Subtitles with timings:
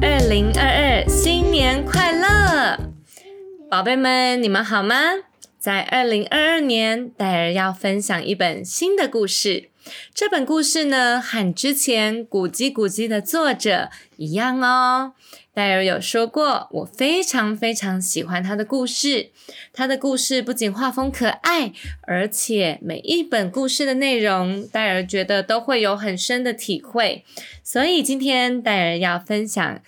[0.00, 2.78] 二零二二新年快乐，
[3.70, 4.96] 宝贝们，你们好吗？
[5.58, 9.70] 在二零二二年，戴尔要分享一本新的故事。
[10.14, 15.14] 这本故事呢，和之前古籍古籍的作者一样哦。
[15.52, 19.30] 戴尔有说过，我非常非常喜欢他的故事。
[19.72, 27.24] 他的故事不仅画风可爱，而且每一本故事的内容，戴尔觉得都会有很深的体会。
[27.62, 29.80] 所以今天戴尔要分享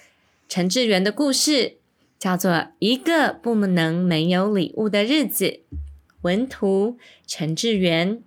[0.49, 1.79] 陈志远的故事，
[2.19, 5.45] 叫做《一个不能没有礼物的日子》。
[6.23, 8.23] 文图陈志远，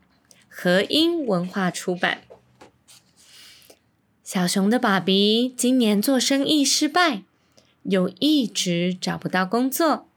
[0.62, 2.20] 和音文化出版。
[4.26, 7.24] 小熊的爸比今年做生意失败。
[7.84, 10.10] 又一直找不到工作，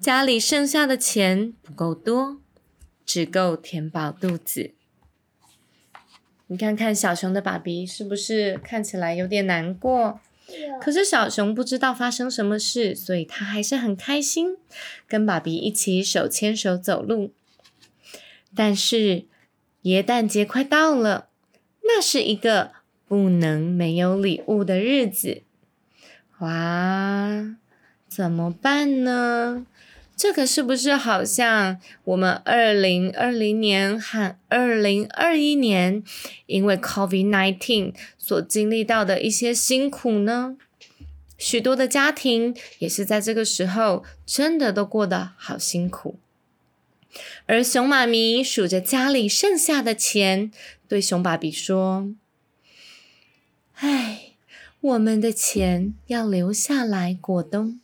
[0.00, 2.40] 家里剩下的钱不够多，
[3.06, 4.72] 只够填饱肚子。
[6.48, 10.18] 你看看小熊的爸比是不是看起来有点难过？
[10.82, 14.56] 可是小熊不知道发生什么事，所以他还是很开心，
[15.06, 17.32] 跟爸比一起手牵手走路。
[18.54, 19.26] 但是
[19.84, 21.28] 耶诞节快到了，
[21.82, 22.72] 那是一个
[23.06, 25.42] 不能没有礼物的日子。
[26.38, 27.56] 哇，
[28.08, 29.66] 怎么办呢？
[30.16, 36.02] 这个是不是好像我们二零二零年和二零二一年
[36.46, 40.56] 因为 COVID nineteen 所经历到的一些辛苦呢？
[41.36, 46.16] 许多的家庭也是在这个时候真的都过得好辛苦。
[47.46, 50.50] 而熊妈咪数着家里剩下的钱，
[50.88, 52.12] 对熊爸比说
[53.76, 54.20] ：“唉。”
[54.84, 57.80] 我们的钱要留下来过冬，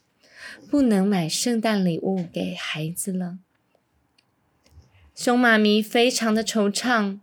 [0.69, 3.39] 不能买圣诞礼物给孩子了。
[5.15, 7.21] 熊妈咪非常的惆怅，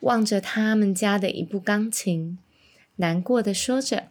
[0.00, 2.36] 望着他们家的一部钢琴，
[2.96, 4.08] 难过的说着：“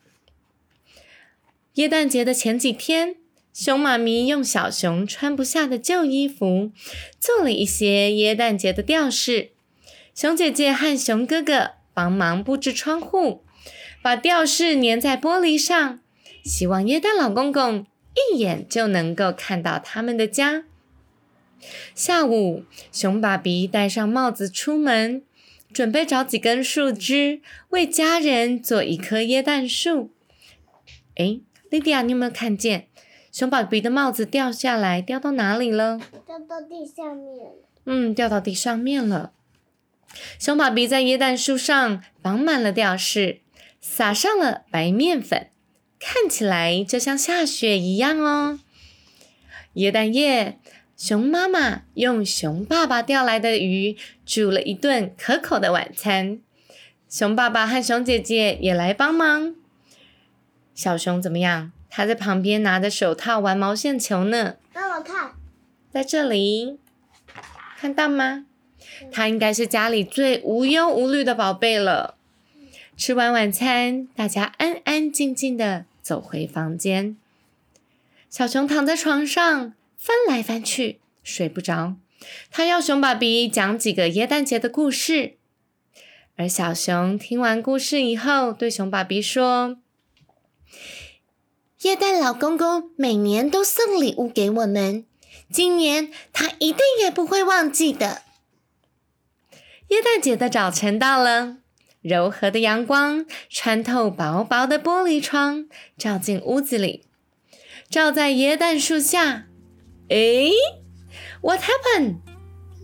[1.75, 3.17] 耶诞节的前几天，
[3.53, 6.71] 熊妈咪用小熊穿不下的旧衣服，
[7.19, 9.51] 做了一些耶诞节的吊饰。
[10.13, 13.43] 熊姐姐和熊哥哥帮忙布置窗户。”
[14.03, 15.99] 把吊饰粘在玻璃上，
[16.43, 17.85] 希望耶诞老公公
[18.15, 20.63] 一眼就能够看到他们的家。
[21.93, 25.21] 下午，熊爸比戴上帽子出门，
[25.71, 30.09] 准备找几根树枝为家人做一棵耶诞树。
[31.17, 31.39] 哎，
[31.69, 32.87] 莉迪亚，你有没有看见
[33.31, 35.99] 熊爸比的帽子掉下来，掉到哪里了？
[36.27, 37.51] 掉到地上面
[37.85, 39.31] 嗯，掉到地上面了。
[40.37, 43.39] 熊爸比在椰蛋树上绑满了吊饰。
[43.79, 45.47] 撒上了白面粉，
[45.99, 48.59] 看起来就像下雪一样哦。
[49.73, 50.59] 椰蛋夜，
[50.95, 56.39] 熊妈妈用熊爸爸钓来的鱼煮了一顿可口的晚餐。
[57.09, 59.55] 熊爸爸和熊姐姐也来帮忙。
[60.75, 61.71] 小熊怎么样？
[61.91, 64.55] 他在旁边拿着手套玩毛线球呢。
[64.73, 65.33] 让我看，
[65.91, 66.79] 在这里，
[67.77, 68.45] 看到吗？
[69.11, 72.15] 他应该是家里最无忧无虑的宝贝了。
[72.95, 77.17] 吃完晚餐，大家安安静静的走回房间。
[78.29, 81.95] 小熊躺在床上翻来翻去，睡不着。
[82.49, 85.33] 他要熊爸比讲几个耶诞节的故事。
[86.37, 89.77] 而小熊听完故事以后，对熊爸比说
[91.81, 95.03] ：“耶诞老公公每年都送礼物给我们，
[95.51, 98.21] 今年他一定也不会忘记的。”
[99.89, 101.57] 耶诞节的早晨到了。
[102.01, 105.67] 柔和的阳光穿透薄薄的玻璃窗，
[105.97, 107.05] 照进屋子里，
[107.89, 109.45] 照在椰蛋树下。
[110.09, 110.51] 诶
[111.41, 112.17] ，What happened？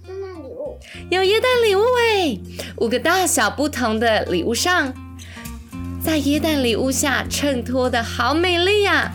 [0.06, 0.78] 圣诞礼物
[1.10, 2.40] 有椰蛋礼物诶！
[2.78, 4.94] 五个大小不同的礼物上，
[6.08, 9.12] 在椰蛋礼物下衬托的好美丽呀！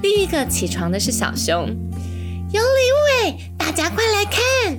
[0.00, 1.66] 第一个起床的是小熊，
[2.52, 3.50] 有礼物哎！
[3.58, 4.78] 大家快来看！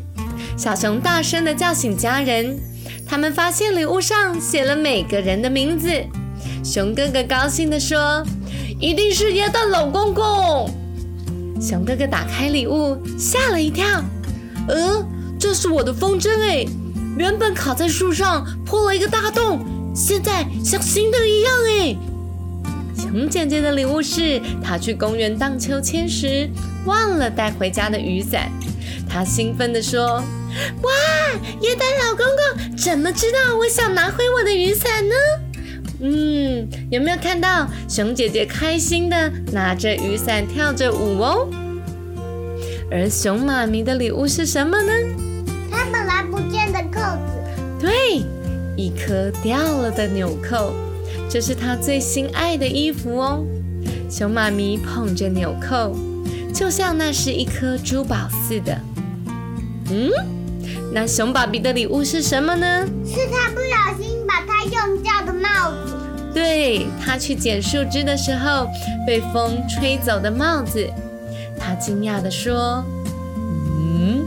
[0.55, 2.57] 小熊大声的叫醒家人。
[3.05, 5.91] 他们发现礼物上写了每个人的名字。
[6.63, 8.23] 熊哥哥高兴地说
[8.79, 10.73] ：“一定是耶诞老公公。”
[11.59, 13.85] 熊哥哥打开礼物，吓了一跳
[14.69, 15.05] ：“呃，
[15.37, 16.65] 这是我的风筝哎，
[17.17, 19.59] 原本卡在树上破了一个大洞，
[19.93, 21.97] 现在像新的一样哎。”
[22.95, 26.49] 熊姐姐的礼物是她去公园荡秋千时
[26.85, 28.51] 忘了带回家的雨伞。
[29.09, 30.21] 她兴奋地说
[30.83, 30.91] ：“哇，
[31.61, 35.15] 耶诞老公公怎么知道我想拿回我的雨伞呢？”
[36.01, 41.49] 嗯，有没有看到熊姐姐开心的拿着雨伞跳着舞哦？
[42.91, 44.91] 而熊妈咪的礼物是什么呢？
[45.71, 47.81] 它本来不见的扣子。
[47.81, 48.23] 对，
[48.79, 50.71] 一颗掉了的纽扣，
[51.29, 53.43] 这是他最心爱的衣服哦。
[54.09, 55.93] 熊妈咪捧着纽扣，
[56.53, 58.79] 就像那是一颗珠宝似的。
[59.91, 60.09] 嗯，
[60.93, 62.87] 那熊爸比的礼物是什么呢？
[63.05, 65.93] 是他不小心把他用掉的帽子。
[66.33, 68.65] 对他去捡树枝的时候
[69.05, 70.87] 被风吹走的帽子。
[71.59, 72.81] 他惊讶地说
[73.77, 74.23] ：“嗯，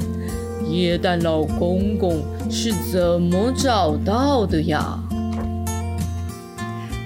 [0.68, 2.22] 耶诞老公公
[2.52, 4.98] 是怎么找到的呀？”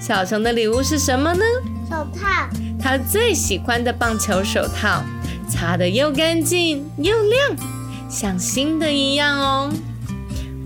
[0.00, 1.44] 小熊的礼物是什么呢？
[1.88, 2.48] 手套，
[2.80, 5.04] 他最喜欢的棒球手套，
[5.48, 7.56] 擦得又干净又亮，
[8.10, 9.72] 像新的一样哦。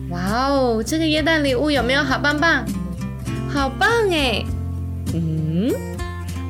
[0.08, 2.64] 哇哦，这个耶诞礼物有没有好棒棒？
[3.48, 4.42] 好棒哎！
[5.12, 5.72] 嗯，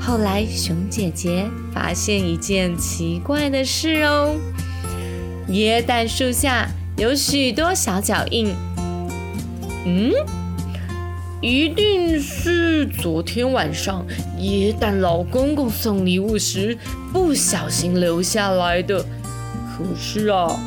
[0.00, 4.36] 后来熊姐姐发现一件奇怪的事哦，
[5.48, 6.68] 椰蛋树下
[7.00, 8.54] 有许多小脚印。
[9.86, 10.12] 嗯，
[11.40, 14.04] 一定是昨天晚上
[14.40, 16.76] 椰蛋老公公送礼物时
[17.10, 19.02] 不小心留下来的。
[19.02, 20.60] 可是啊，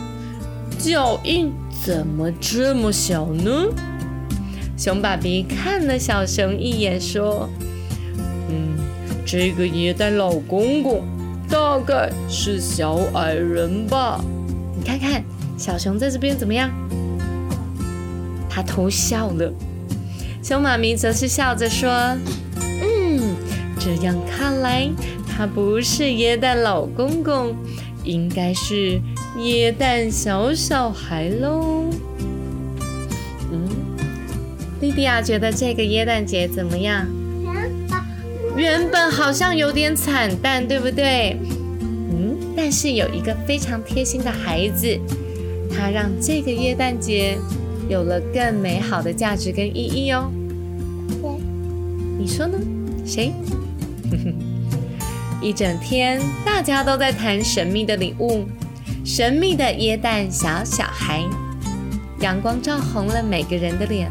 [0.79, 1.53] 脚印
[1.85, 3.67] 怎么这么小呢？
[4.75, 7.47] 熊爸比看了小熊一眼，说
[8.49, 8.75] ：“嗯，
[9.23, 11.03] 这个耶诞老公公
[11.47, 14.19] 大概是小矮人吧？
[14.75, 15.23] 你看看
[15.63, 16.69] 小熊在这边怎么样？”
[18.51, 19.49] 他偷笑了。
[20.43, 21.89] 熊妈咪则是笑着说
[22.59, 23.33] ：“嗯，
[23.79, 24.89] 这样看来，
[25.25, 27.55] 他不是耶诞老公公，
[28.03, 28.99] 应该是
[29.37, 31.85] 耶诞小小孩喽。”
[33.49, 33.69] 嗯
[34.81, 37.07] 莉迪亚觉得这个耶诞节怎么样？
[38.57, 41.37] 原本好像有点惨淡，对不对？
[41.79, 44.99] 嗯，但是有一个非常贴心的孩子，
[45.75, 47.37] 它让这个耶诞节
[47.89, 50.29] 有了更美好的价值跟意义哦。
[52.17, 52.57] 你说呢？
[53.05, 53.33] 谁？
[55.41, 58.45] 一整天大家都在谈神秘的礼物，
[59.03, 61.23] 神秘的耶诞小小孩，
[62.21, 64.09] 阳光照红了每个人的脸。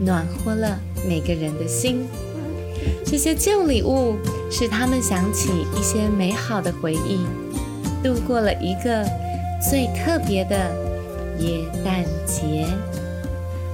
[0.00, 2.06] 暖和了每个人的心。
[3.04, 4.16] 这些旧礼物
[4.48, 7.18] 使他们想起一些美好的回忆，
[8.00, 9.04] 度过了一个
[9.60, 10.56] 最特别的
[11.38, 12.66] 耶诞节。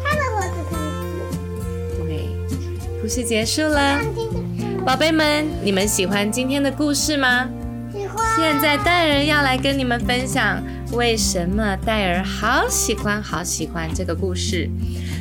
[0.03, 0.77] 他的盒子
[1.99, 2.29] 可以对，
[3.03, 4.01] 故事结束了，
[4.85, 7.49] 宝贝们，你们喜欢今天的故事吗？
[7.93, 8.25] 喜欢。
[8.37, 14.69] 现在戴尔要来跟你们分享，为什么戴尔好喜欢好喜欢这个故事。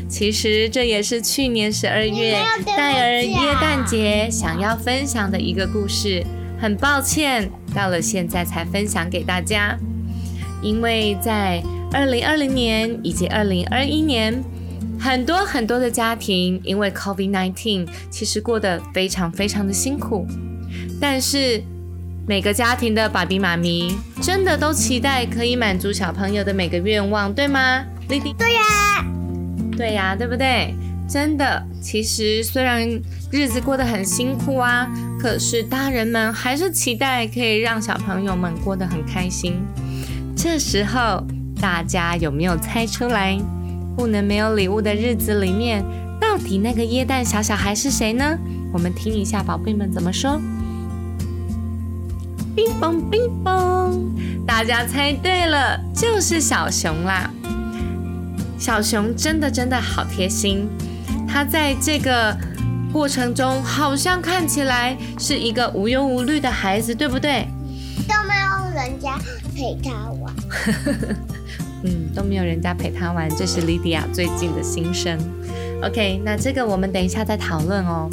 [0.10, 2.38] 其实这也是去年十二月
[2.78, 6.24] 戴尔耶诞节想要分享的一个故事。
[6.60, 9.78] 很抱歉，到了现在才分享给大家，
[10.64, 11.62] 因为在
[11.92, 14.44] 二零二零年以及二零二一年，
[15.00, 20.26] 很多很多的家庭因为 COVID-19，其实过得非常非常的辛苦。
[21.00, 21.62] 但是
[22.26, 27.84] 每个家庭的爸比妈咪真的都期待可以满足小朋友的每个愿望，对吗？
[28.08, 28.62] 丽丽，对呀。
[29.76, 30.74] 对呀，对不对？
[31.10, 32.88] 真的，其实虽然
[33.30, 34.88] 日子过得很辛苦啊，
[35.20, 39.56] 可是大人们还是期待可以让小朋友们过得很开心。
[40.36, 41.24] 这时候，
[41.62, 43.38] 大家有没有猜出来？
[43.96, 45.84] 不能没有礼物的日子里面，
[46.20, 48.38] 到底那个椰蛋小小孩是谁呢？
[48.74, 50.42] 我们听一下宝贝们怎么说。
[52.56, 54.00] 冰嘣冰嘣，
[54.46, 57.30] 大家猜对了，就是小熊啦。
[58.58, 60.68] 小熊真的真的好贴心，
[61.28, 62.36] 他在这个
[62.92, 67.48] 过程中好像看起来是一个无忧无虑的孩子，对不对？
[68.08, 69.20] 都没有人家
[69.56, 70.34] 陪他玩。
[71.84, 75.18] 嗯，都没有人家陪他玩，这是莉迪亚最近的心声。
[75.84, 78.10] OK，那这个我们等一下再讨论哦。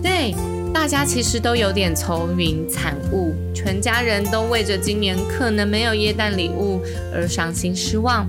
[0.00, 0.32] 对，
[0.72, 6.80] 大家其实都有点愁云惨雾，全家人都为着今年可能没有耶诞礼物
[7.12, 8.28] 而伤心失望。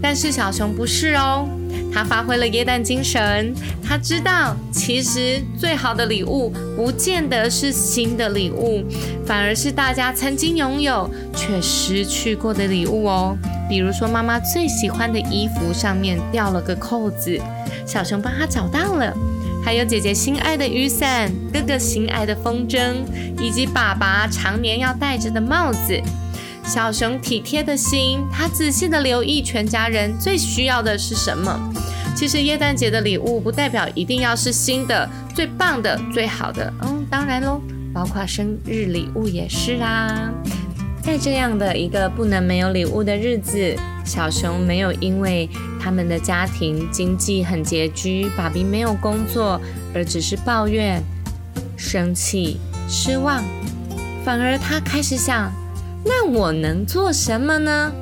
[0.00, 1.48] 但是小熊不是哦，
[1.92, 3.54] 他发挥了耶诞精神。
[3.82, 8.84] 他知道，其实最好的礼物不见得是新的礼物，
[9.26, 13.36] 反而是大家曾经拥有却失去过的礼物哦。
[13.68, 17.36] 比如说，妈妈最喜欢的衣服上面掉了个扣子，
[17.86, 19.12] 小熊帮他找到了，
[19.64, 22.94] 还有姐姐心爱的雨伞，哥哥心爱的风筝，
[23.40, 26.00] 以及爸爸常年要戴着的帽子。
[26.64, 31.58] 小熊体贴的心，他仔细的留意全家人最需要的是什么。
[32.14, 36.72] 其实耶诞节的礼物不代表一定要是新的、最棒的、最好的。
[36.82, 37.60] 嗯，当然喽，
[37.92, 40.30] 包括生日礼物也是啦。
[41.02, 43.74] 在这样的一个不能没有礼物的日子，
[44.04, 45.48] 小熊没有因为
[45.80, 49.58] 他们的家庭经济很拮据，爸比没有工作，
[49.94, 51.02] 而只是抱怨、
[51.76, 53.42] 生气、失望，
[54.24, 55.50] 反而他开始想：
[56.04, 57.92] 那我能做什么呢？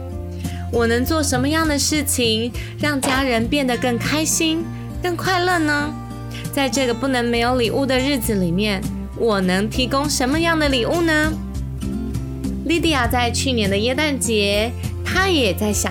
[0.73, 4.65] 我能做什么样的事情，让家人变得更开心、
[5.03, 5.93] 更快乐呢？
[6.53, 8.83] 在这个不能没有礼物的日子里面，
[9.17, 11.33] 我能提供什么样的礼物呢？
[12.67, 14.71] 莉迪亚在去年的耶诞节，
[15.05, 15.91] 她也在想，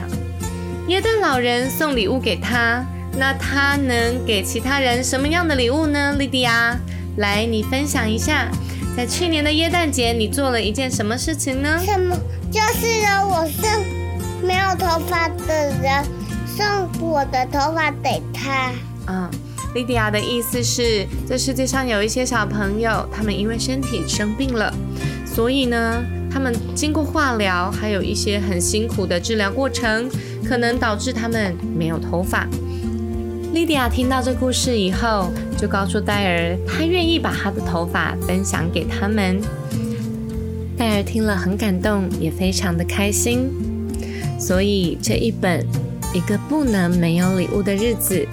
[0.87, 2.85] 耶诞老人送礼物给她，
[3.17, 6.15] 那她能给其他人什么样的礼物呢？
[6.19, 6.77] 莉迪亚，
[7.17, 8.51] 来，你分享一下，
[8.97, 11.79] 在去年的耶诞节，你做了一件什么事情呢？
[11.85, 12.17] 什么？
[12.51, 13.69] 就是让，我送
[14.41, 16.03] 没有头发的人
[16.47, 16.65] 送
[16.99, 18.71] 我的头发给他。
[19.05, 19.29] 嗯，
[19.75, 24.73] 莉迪亚的意思是，这世界上有一些小朋友，他们因为身体生病了，
[25.25, 26.03] 所以呢。
[26.29, 30.07] 他们经过化疗，还有一些很辛苦的治疗过程，
[30.47, 32.45] 可能导致他们没有头发。
[33.53, 39.41] 莉迪亚听到这故事以后，就告诉戴尔，他愿意把他的头发分享给他们。
[40.77, 43.49] 戴尔听了很感动，也非常的开心。
[44.39, 45.65] 所以这一本
[46.13, 48.25] 一个不能没有礼物的日子。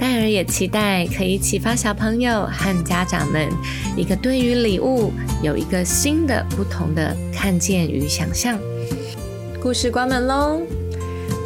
[0.00, 3.48] 戴尔也期待可以启发小朋友和家长们
[3.96, 8.58] 一个对于礼物有一个新的、不同的看见与想象。
[9.62, 10.60] 故事关门喽！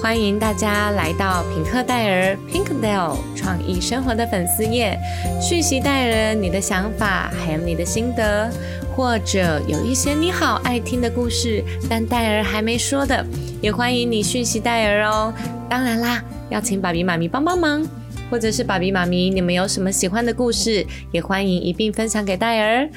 [0.01, 4.97] 欢迎大家来到品克戴尔 （Pinkdale） 创意生活的粉丝页，
[5.41, 8.49] 讯息戴尔你的想法，还有你的心得，
[8.95, 13.27] 或者有一些你好爱听的故事，但戴尔还没说的，
[13.61, 15.35] 也欢迎你讯息戴尔哦。
[15.69, 17.85] 当然啦，要请爸比妈咪帮帮忙。
[18.31, 22.89] 或者是爸比妈咪，你们有什么喜欢的故事，也欢迎一并分享给戴尔。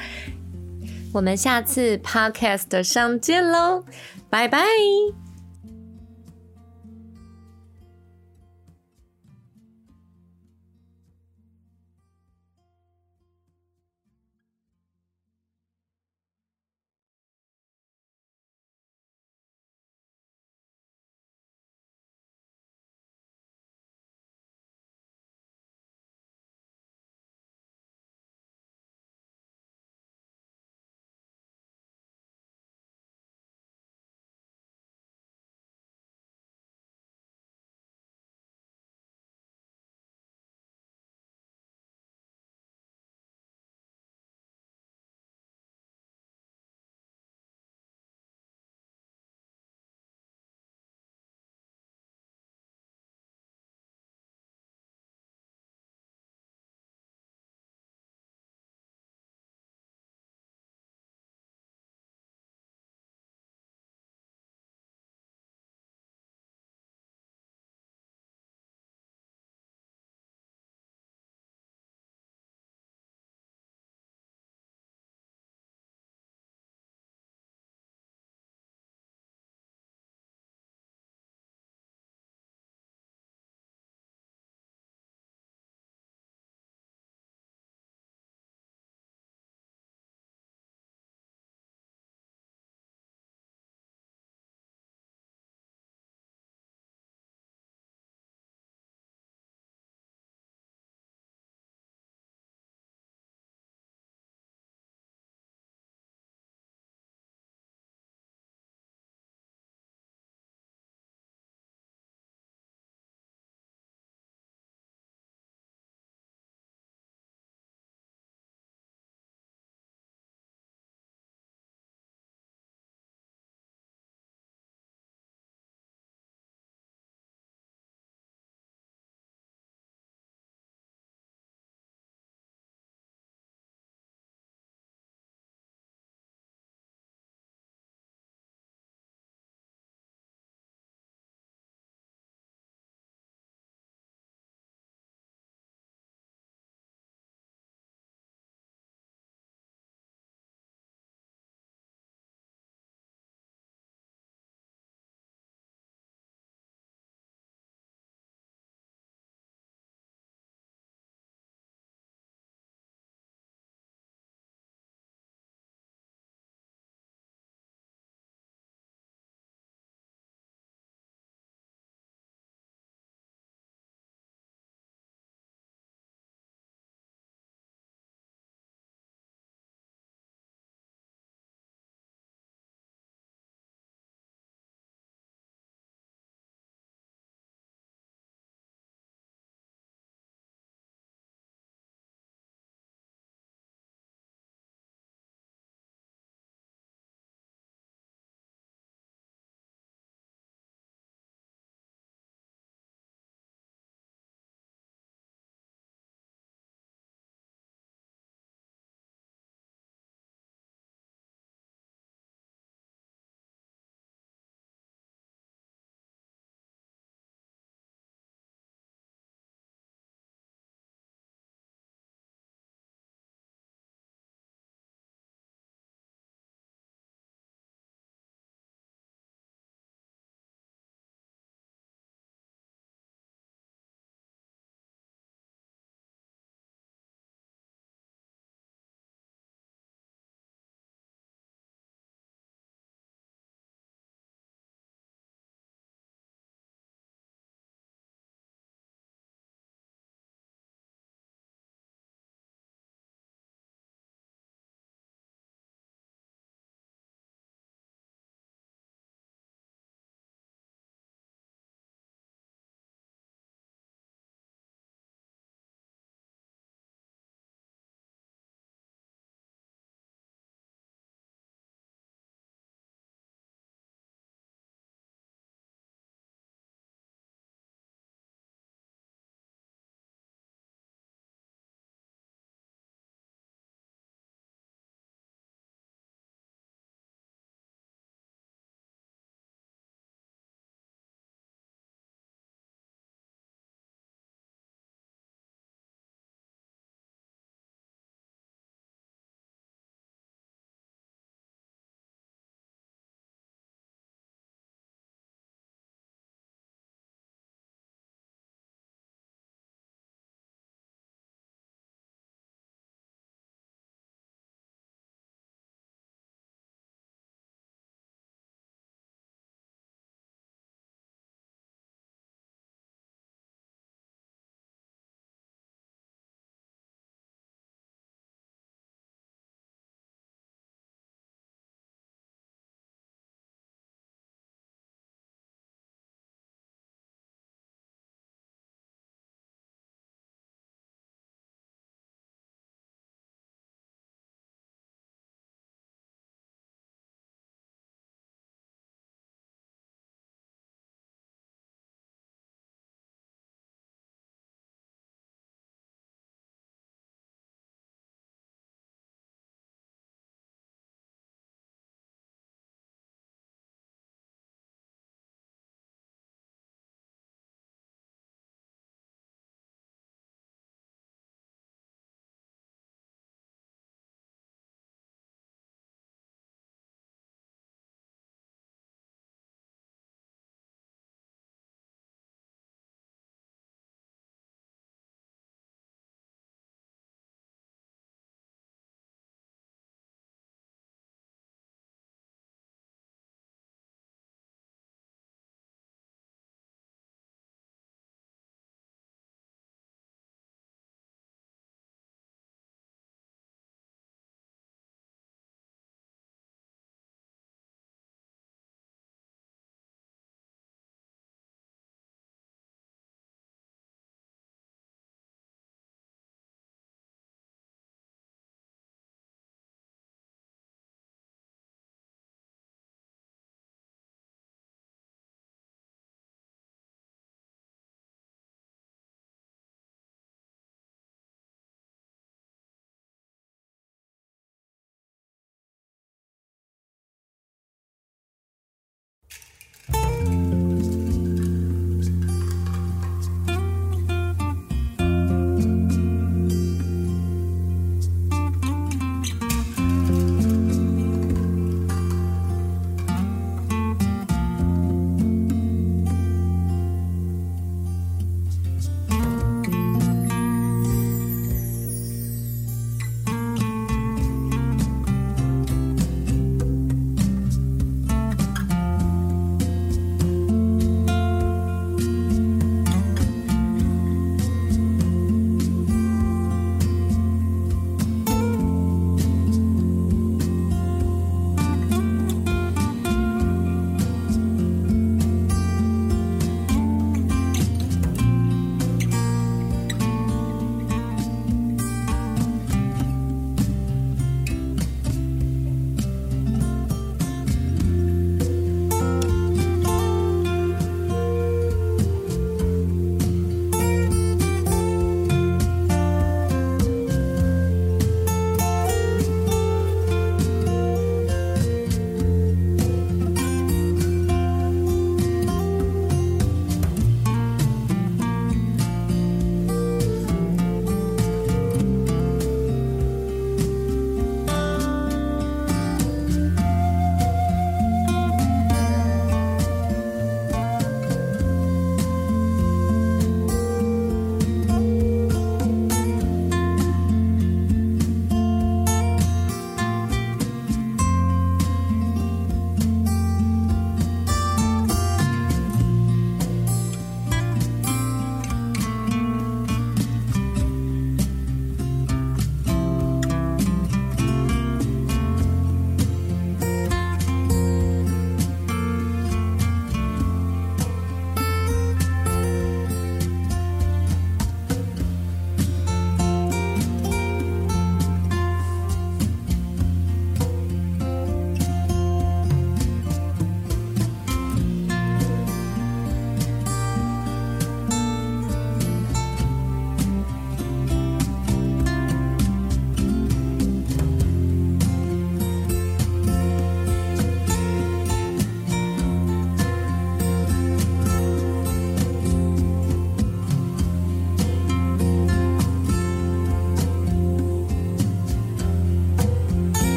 [1.13, 3.83] 我们下次 podcast 上见喽，
[4.29, 4.61] 拜拜。